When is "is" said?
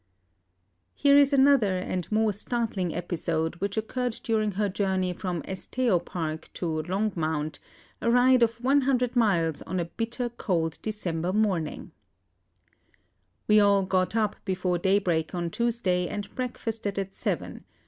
1.15-1.31